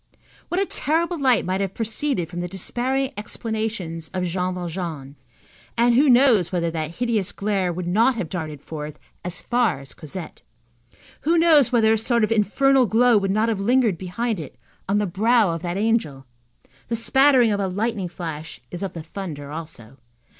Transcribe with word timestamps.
What 0.49 0.59
a 0.59 0.65
terrible 0.65 1.19
light 1.19 1.45
might 1.45 1.61
have 1.61 1.75
proceeded 1.75 2.27
from 2.27 2.39
the 2.39 2.47
despairing 2.47 3.13
explanations 3.15 4.09
of 4.15 4.23
Jean 4.25 4.55
Valjean, 4.55 5.15
and 5.77 5.93
who 5.93 6.09
knows 6.09 6.51
whether 6.51 6.71
that 6.71 6.95
hideous 6.95 7.31
glare 7.31 7.71
would 7.71 7.85
not 7.85 8.15
have 8.15 8.27
darted 8.27 8.63
forth 8.65 8.97
as 9.23 9.43
far 9.43 9.79
as 9.79 9.93
Cosette? 9.93 10.41
Who 11.21 11.37
knows 11.37 11.71
whether 11.71 11.93
a 11.93 11.99
sort 11.99 12.23
of 12.23 12.31
infernal 12.31 12.87
glow 12.87 13.15
would 13.19 13.29
not 13.29 13.47
have 13.47 13.59
lingered 13.59 13.99
behind 13.99 14.39
it 14.39 14.57
on 14.89 14.97
the 14.97 15.05
brow 15.05 15.51
of 15.51 15.61
that 15.61 15.77
angel? 15.77 16.25
The 16.87 16.95
spattering 16.95 17.51
of 17.51 17.59
a 17.59 17.67
lightning 17.67 18.07
flash 18.09 18.59
is 18.71 18.81
of 18.81 18.93
the 18.93 19.03
thunder 19.03 19.51
also. 19.51 19.99